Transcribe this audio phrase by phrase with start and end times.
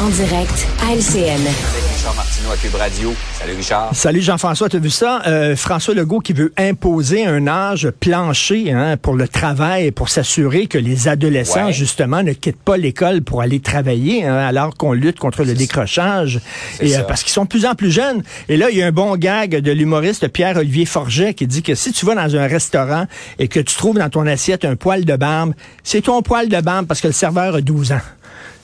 [0.00, 1.40] En direct à LCN.
[1.92, 3.14] Richard Martineau à Cube Radio.
[3.38, 3.90] Salut Richard.
[3.92, 5.20] Salut Jean-François, tu as vu ça?
[5.26, 10.66] Euh, François Legault qui veut imposer un âge plancher hein, pour le travail, pour s'assurer
[10.66, 11.72] que les adolescents, Ouais.
[11.72, 16.40] justement, ne quittent pas l'école pour aller travailler, hein, alors qu'on lutte contre le décrochage.
[16.80, 18.22] Et, euh, parce qu'ils sont de plus en plus jeunes.
[18.48, 21.74] Et là, il y a un bon gag de l'humoriste Pierre-Olivier Forget qui dit que
[21.74, 23.04] si tu vas dans un restaurant
[23.38, 26.60] et que tu trouves dans ton assiette un poil de barbe, c'est ton poil de
[26.60, 28.00] barbe parce que le serveur a 12 ans.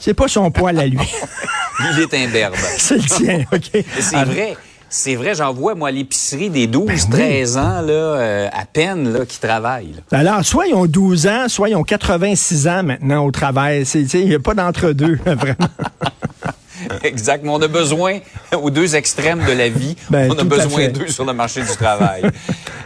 [0.00, 0.98] C'est pas son poil à lui.
[1.96, 2.54] Il est imberbe.
[2.78, 3.84] c'est le tien, OK?
[4.00, 4.56] C'est vrai.
[4.96, 7.18] C'est vrai, j'en vois, moi, à l'épicerie des 12, Ben oui.
[7.18, 9.92] 13 ans, là, euh, à peine, là, qui travaillent.
[10.12, 10.18] là.
[10.18, 13.82] Alors, soit ils ont 12 ans, soit ils ont 86 ans maintenant au travail.
[13.92, 15.68] Il n'y a pas d'entre-deux, vraiment.
[17.02, 17.42] Exact.
[17.42, 18.18] Mais on a besoin,
[18.52, 21.76] aux deux extrêmes de la vie, Ben, on a besoin d'eux sur le marché du
[21.76, 22.22] travail.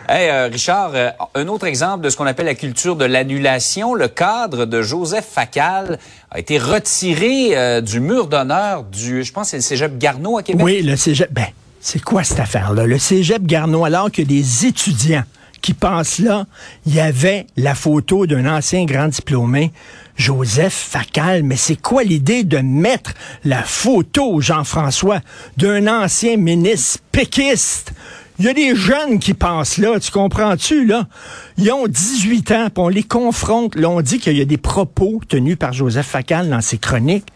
[0.08, 3.94] Hey, euh, Richard, euh, un autre exemple de ce qu'on appelle la culture de l'annulation.
[3.94, 5.98] Le cadre de Joseph Facal
[6.30, 10.42] a été retiré euh, du mur d'honneur du, je pense, c'est le cégep Garneau à
[10.42, 10.64] Québec.
[10.64, 11.32] Oui, le cégep.
[11.32, 11.46] Ben,
[11.80, 12.86] c'est quoi cette affaire-là?
[12.86, 15.24] Le cégep Garneau, alors que des étudiants
[15.60, 16.46] qui passent là,
[16.86, 19.72] il y avait la photo d'un ancien grand diplômé,
[20.16, 21.42] Joseph Facal.
[21.42, 23.12] Mais c'est quoi l'idée de mettre
[23.44, 25.20] la photo, Jean-François,
[25.56, 27.92] d'un ancien ministre péquiste?
[28.38, 31.08] Il y a des jeunes qui passent là, tu comprends-tu, là?
[31.56, 33.74] Ils ont 18 ans, puis on les confronte.
[33.74, 37.26] Là, on dit qu'il y a des propos tenus par Joseph Facal dans ses chroniques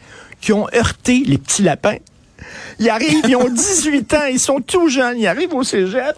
[0.41, 1.97] qui ont heurté les petits lapins.
[2.79, 6.17] Ils arrivent, ils ont 18 ans, ils sont tout jeunes, ils arrivent au cégep,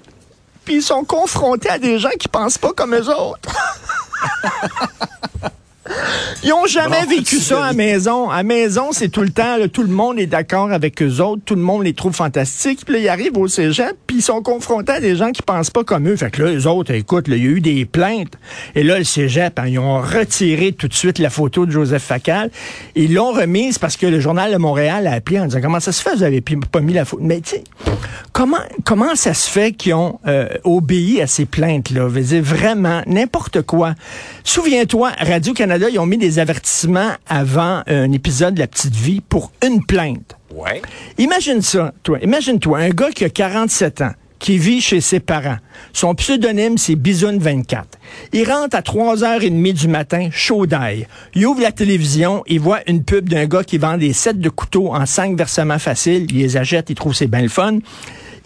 [0.67, 3.55] puis ils sont confrontés à des gens qui pensent pas comme eux autres.
[6.47, 8.29] Ils ont jamais vécu ça à maison.
[8.29, 11.41] À maison, c'est tout le temps, là, tout le monde est d'accord avec eux autres,
[11.43, 12.85] tout le monde les trouve fantastiques.
[12.85, 15.71] Puis là, ils arrivent au cégep, puis ils sont confrontés à des gens qui pensent
[15.71, 16.17] pas comme eux.
[16.17, 18.35] Fait que là, eux autres, écoute, il y a eu des plaintes.
[18.75, 22.03] Et là, le cégep, hein, ils ont retiré tout de suite la photo de Joseph
[22.03, 22.51] Facal.
[22.95, 25.93] Ils l'ont remise parce que le journal de Montréal a appelé en disant comment ça
[25.93, 27.23] se fait, vous avez pas mis la photo.
[27.25, 27.65] Mais tu sais,
[28.33, 32.03] comment, comment ça se fait qu'ils ont euh, obéi à ces plaintes-là?
[32.03, 33.95] Je veux dire, vraiment, n'importe quoi.
[34.43, 39.53] Souviens-toi, Radio-Canada, ils ont mis des avertissements avant un épisode de La Petite Vie pour
[39.65, 40.37] une plainte.
[40.55, 40.81] Ouais.
[41.19, 42.19] Imagine ça, toi.
[42.23, 45.57] Imagine-toi, un gars qui a 47 ans, qui vit chez ses parents.
[45.93, 47.85] Son pseudonyme, c'est Bisoun24.
[48.33, 51.07] Il rentre à 3h30 du matin, chaud d'ail.
[51.35, 54.49] Il ouvre la télévision, il voit une pub d'un gars qui vend des sets de
[54.49, 56.27] couteaux en cinq versements faciles.
[56.31, 57.79] Il les achète, il trouve c'est bien le fun.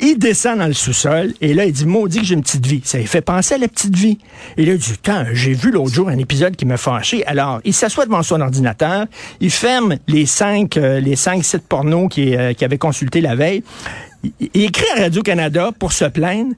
[0.00, 2.80] Il descend dans le sous-sol et là, il dit, maudit que j'ai une petite vie.
[2.84, 4.18] Ça lui fait penser à la petite vie.
[4.56, 7.26] Et là, dit, Tant, j'ai vu l'autre jour un épisode qui m'a fâché.
[7.26, 9.06] Alors, il s'assoit devant son ordinateur,
[9.40, 13.34] il ferme les cinq, euh, les cinq sites porno qu'il euh, qu'il avait consultés la
[13.34, 13.64] veille.
[14.22, 16.54] Il, il écrit à Radio-Canada pour se plaindre.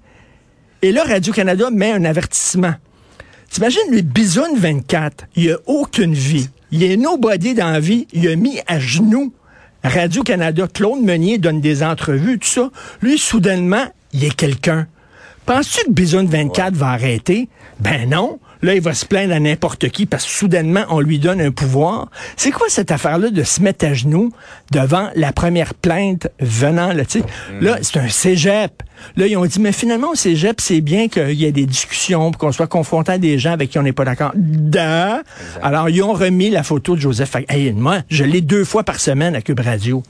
[0.82, 2.74] Et là, Radio-Canada met un avertissement.
[3.50, 6.48] T'imagines, lui, Bisoun 24, il a aucune vie.
[6.72, 8.06] Il est nobody dans la vie.
[8.12, 9.32] Il a mis à genoux
[9.84, 10.68] Radio-Canada.
[10.72, 12.70] Claude Meunier donne des entrevues, tout ça.
[13.00, 14.86] Lui, soudainement, il est quelqu'un.
[15.46, 17.48] Penses-tu que Bisoun 24 va arrêter?
[17.80, 18.38] Ben non.
[18.62, 21.50] Là, il va se plaindre à n'importe qui parce que soudainement, on lui donne un
[21.50, 22.10] pouvoir.
[22.36, 24.32] C'est quoi cette affaire-là de se mettre à genoux
[24.70, 27.04] devant la première plainte venant, là?
[27.60, 28.82] Là, c'est un cégep.
[29.16, 32.30] Là, ils ont dit, mais finalement, au cégep, c'est bien qu'il y ait des discussions,
[32.30, 34.32] pour qu'on soit confronté à des gens avec qui on n'est pas d'accord.
[34.34, 35.22] Da!
[35.62, 37.34] Alors, ils ont remis la photo de Joseph.
[37.48, 40.02] Hey, moi, je l'ai deux fois par semaine à Cube Radio.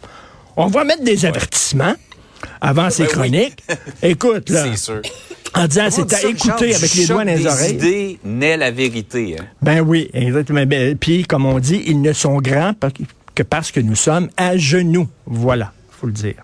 [0.56, 1.94] On va mettre des avertissements
[2.60, 3.14] avant ces Ben oui.
[3.14, 3.64] chroniques.
[4.02, 5.02] Écoute, là, C'est sûr.
[5.54, 7.74] En disant, c'est à écouter avec les doigts dans les oreilles.
[7.74, 9.36] idées naît la vérité.
[9.40, 9.44] hein.
[9.62, 10.64] Ben oui, exactement.
[10.66, 12.72] Ben, Puis, comme on dit, ils ne sont grands
[13.34, 15.08] que parce que nous sommes à genoux.
[15.26, 16.34] Voilà, faut le dire.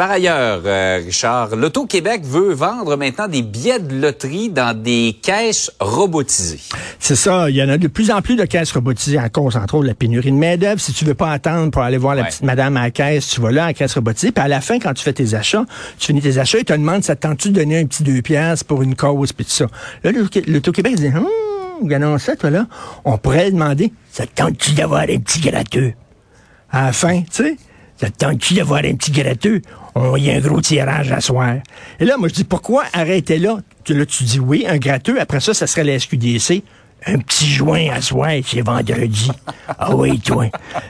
[0.00, 5.70] Par ailleurs, euh, Richard, l'Auto-Québec veut vendre maintenant des billets de loterie dans des caisses
[5.78, 6.62] robotisées.
[6.98, 9.58] C'est ça, il y en a de plus en plus de caisses robotisées à cause,
[9.58, 10.80] entre autres, de la pénurie de main-d'œuvre.
[10.80, 12.28] Si tu veux pas attendre pour aller voir la Ouais.
[12.28, 14.32] petite madame à la caisse, tu vas là à la caisse robotisée.
[14.32, 15.66] Puis à la fin, quand tu fais tes achats,
[15.98, 18.22] tu finis tes achats, ils te demandent, ça te tente-tu de donner un petit deux
[18.22, 19.66] piastres pour une cause, puis tout ça.
[20.02, 20.12] Là,
[20.46, 21.26] l'Auto-Québec dit, Hum,
[21.82, 22.66] regardons ça, toi, là.
[23.04, 25.92] On pourrait demander, ça te tente-tu d'avoir un petit gratteux?
[26.72, 27.56] À la fin, tu sais,
[28.00, 29.60] ça te tente-tu d'avoir un petit gratteux?
[29.94, 31.56] On y a un gros tirage à soir.
[31.98, 33.58] Et là, moi, je dis, pourquoi arrêter là?
[33.84, 35.20] Tu- Là, tu dis oui, un gratteux.
[35.20, 36.62] Après ça, ça serait la SQDC.
[37.06, 39.30] Un petit joint à soir, c'est vendredi.
[39.78, 40.46] Ah oui, toi.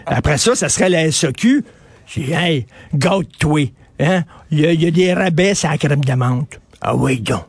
[0.06, 1.64] Après ça, ça serait la SAQ.
[2.06, 3.72] C'est, hey, gâte-toi.
[4.00, 4.24] Hein?
[4.50, 6.58] Il y, y a des rabais sur la crème de menthe.
[6.80, 7.44] Ah oui, donc.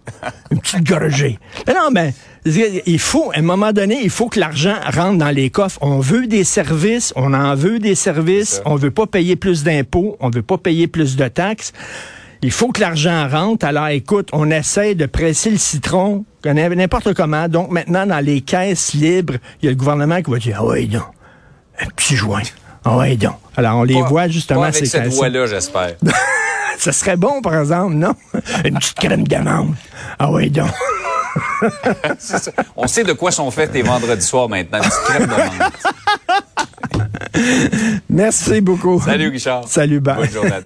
[0.52, 1.40] Une petite gorgée.
[1.66, 2.14] Mais non, mais
[2.46, 5.78] il faut, à un moment donné, il faut que l'argent rentre dans les coffres.
[5.82, 10.18] On veut des services, on en veut des services, on veut pas payer plus d'impôts,
[10.20, 11.72] on veut pas payer plus de taxes.
[12.42, 13.66] Il faut que l'argent rentre.
[13.66, 17.48] Alors, écoute, on essaie de presser le citron n'importe comment.
[17.48, 20.66] Donc, maintenant, dans les caisses libres, il y a le gouvernement qui va dire, ah
[20.66, 21.04] oui, donc,
[21.80, 22.42] un petit joint.
[22.84, 23.36] Ah oui, donc.
[23.56, 25.14] Alors, on les Pas- voit justement pas avec ces cette caisses.
[25.14, 25.94] voix-là, j'espère.
[26.80, 28.16] Ça serait bon, par exemple, non?
[28.66, 29.76] Une petite crème d'amande.
[30.18, 30.72] Ah oui, donc.
[32.76, 34.80] On sait de quoi sont faites les vendredis soirs maintenant.
[38.10, 39.02] Merci beaucoup.
[39.02, 39.68] Salut, Richard.
[39.68, 40.16] Salut, bye.
[40.18, 40.62] Bonne journée.